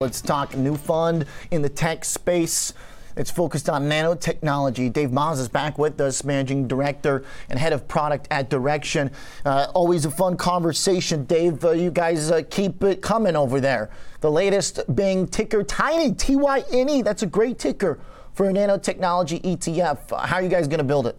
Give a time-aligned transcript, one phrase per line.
[0.00, 2.72] Let's talk new fund in the tech space.
[3.16, 4.92] It's focused on nanotechnology.
[4.92, 9.12] Dave Mazza is back with us, managing director and head of product at Direxion.
[9.44, 11.64] Uh, always a fun conversation, Dave.
[11.64, 13.90] Uh, you guys uh, keep it coming over there.
[14.20, 17.02] The latest being ticker Tiny, T Y N E.
[17.02, 17.98] That's a great ticker
[18.34, 20.16] for a nanotechnology ETF.
[20.26, 21.16] How are you guys going to build it?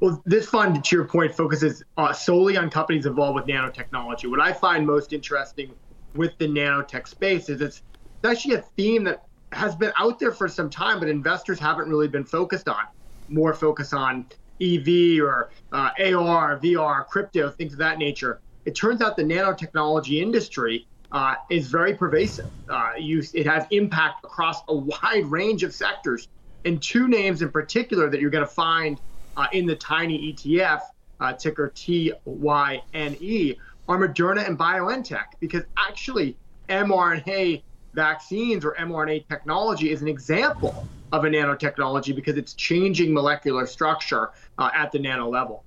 [0.00, 4.28] Well, this fund, to your point, focuses uh, solely on companies involved with nanotechnology.
[4.28, 5.70] What I find most interesting
[6.14, 7.82] with the nanotech space is it's,
[8.24, 12.06] actually a theme that has been out there for some time, but investors haven't really
[12.06, 12.84] been focused on.
[13.28, 14.26] More focus on
[14.60, 18.40] EV or uh, AR, VR, crypto, things of that nature.
[18.64, 22.46] It turns out the nanotechnology industry uh, is very pervasive.
[22.68, 26.28] Uh, you, it has impact across a wide range of sectors.
[26.64, 29.00] And two names in particular that you're going to find
[29.36, 30.80] uh, in the tiny ETF,
[31.20, 32.12] uh, ticker TYNE,
[33.92, 36.36] are Moderna and BioNTech, because actually
[36.68, 37.62] mRNA
[37.94, 44.30] vaccines or mRNA technology is an example of a nanotechnology because it's changing molecular structure
[44.58, 45.62] uh, at the nano level.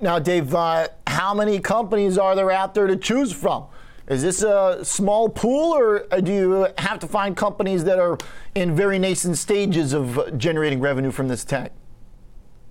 [0.00, 3.66] Now, Dave, uh, how many companies are there out there to choose from?
[4.06, 8.16] Is this a small pool, or do you have to find companies that are
[8.54, 11.72] in very nascent stages of generating revenue from this tech?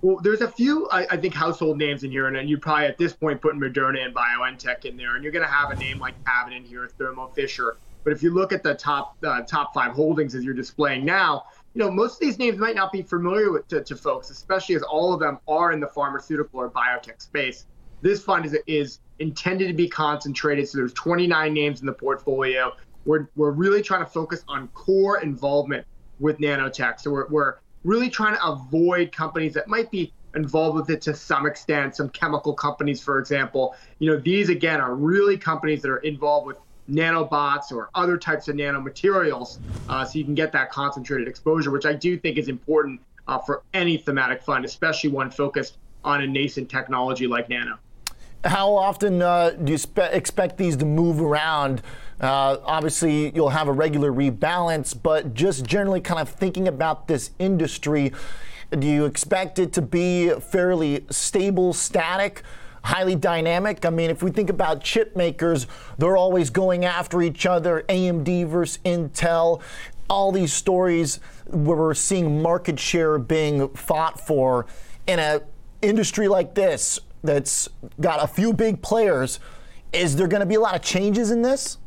[0.00, 2.98] Well, there's a few, I, I, think, household names in here, and you probably at
[2.98, 5.98] this point put Moderna and BioNTech in there, and you're going to have a name
[5.98, 7.76] like Cabot in here, Thermo Fisher.
[8.04, 11.44] But if you look at the top uh, top five holdings as you're displaying now,
[11.74, 14.76] you know most of these names might not be familiar with, to, to folks, especially
[14.76, 17.66] as all of them are in the pharmaceutical or biotech space.
[18.00, 22.74] This fund is is intended to be concentrated, so there's 29 names in the portfolio.
[23.04, 25.84] We're we're really trying to focus on core involvement
[26.20, 27.00] with nanotech.
[27.00, 31.14] So we're, we're really trying to avoid companies that might be involved with it to
[31.14, 33.74] some extent, some chemical companies, for example.
[33.98, 36.56] You know, these again are really companies that are involved with
[36.90, 41.86] nanobots or other types of nanomaterials, uh, so you can get that concentrated exposure, which
[41.86, 46.26] I do think is important uh, for any thematic fund, especially one focused on a
[46.26, 47.78] nascent technology like nano.
[48.44, 51.82] How often uh, do you spe- expect these to move around?
[52.20, 57.30] Uh, obviously, you'll have a regular rebalance, but just generally kind of thinking about this
[57.40, 58.12] industry,
[58.70, 62.42] do you expect it to be fairly stable, static?
[62.84, 63.84] highly dynamic.
[63.84, 65.66] I mean, if we think about chip makers,
[65.98, 69.60] they're always going after each other AMD versus Intel.
[70.08, 74.64] All these stories where we're seeing market share being fought for
[75.06, 75.40] in an
[75.82, 77.68] industry like this that's
[78.00, 79.40] got a few big players.
[79.92, 81.78] Is there going to be a lot of changes in this?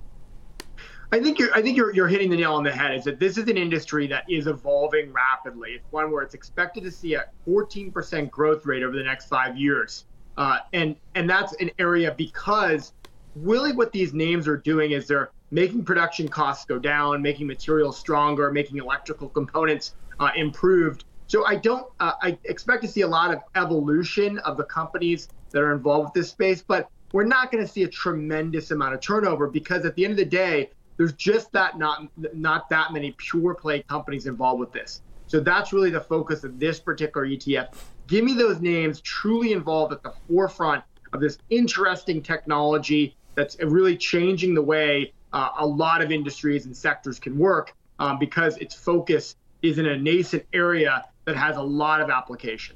[1.14, 2.96] I think you're I think you're you're hitting the nail on the head.
[2.96, 5.72] Is that this is an industry that is evolving rapidly.
[5.72, 9.58] It's one where it's expected to see a 14% growth rate over the next five
[9.58, 10.06] years,
[10.38, 12.94] uh, and and that's an area because
[13.36, 17.97] really what these names are doing is they're making production costs go down, making materials
[18.00, 21.88] stronger, making electrical components uh, improved, so I don't.
[22.02, 26.08] Uh, I expect to see a lot of evolution of the companies that are involved
[26.08, 29.86] with this space, but we're not going to see a tremendous amount of turnover because
[29.86, 33.81] at the end of the day, there's just that not not that many pure play
[33.84, 35.03] companies involved with this.
[35.28, 37.75] So that's really the focus of this particular ETF.
[38.08, 40.84] Give me those names truly involved at the forefront
[41.14, 46.75] of this interesting technology that's really changing the way uh, a lot of industries and
[46.75, 51.62] sectors can work um, because its focus is in a nascent area that has a
[51.62, 52.76] lot of application.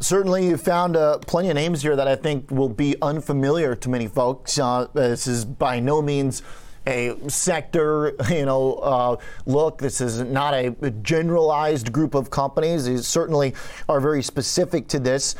[0.00, 3.88] Certainly, you found uh, plenty of names here that I think will be unfamiliar to
[3.88, 4.58] many folks.
[4.58, 6.42] Uh, this is by no means
[6.86, 9.16] a sector, you know, uh,
[9.46, 9.78] look.
[9.78, 10.70] This is not a
[11.02, 12.86] generalized group of companies.
[12.86, 13.54] These certainly
[13.88, 15.36] are very specific to this.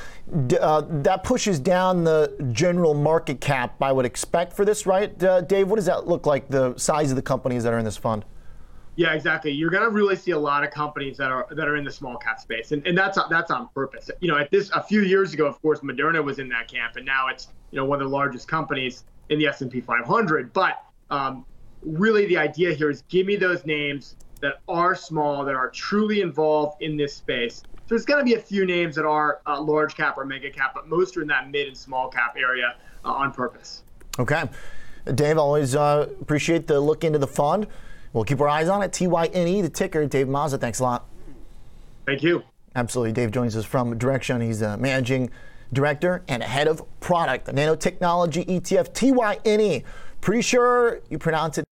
[0.46, 3.82] D- uh, that pushes down the general market cap.
[3.82, 5.68] I would expect for this, right, uh, Dave?
[5.68, 6.48] What does that look like?
[6.48, 8.24] The size of the companies that are in this fund?
[8.96, 9.52] Yeah, exactly.
[9.52, 12.16] You're gonna really see a lot of companies that are that are in the small
[12.16, 14.10] cap space, and, and that's that's on purpose.
[14.20, 16.96] You know, at this a few years ago, of course, Moderna was in that camp,
[16.96, 20.52] and now it's you know one of the largest companies in the S&P 500.
[20.52, 21.46] But um,
[21.82, 26.20] really, the idea here is give me those names that are small, that are truly
[26.20, 27.62] involved in this space.
[27.64, 30.50] So there's going to be a few names that are uh, large cap or mega
[30.50, 32.74] cap, but most are in that mid and small cap area
[33.04, 33.82] uh, on purpose.
[34.18, 34.44] Okay,
[35.14, 37.66] Dave, always uh, appreciate the look into the fund.
[38.12, 38.92] We'll keep our eyes on it.
[38.92, 40.06] TYNE, the ticker.
[40.06, 41.06] Dave Mazza, thanks a lot.
[42.06, 42.42] Thank you.
[42.74, 43.12] Absolutely.
[43.12, 44.42] Dave joins us from Direxion.
[44.42, 45.30] He's a managing
[45.72, 49.84] director and head of product, the nanotechnology ETF, TYNE.
[50.20, 51.64] Pretty sure you pronounce it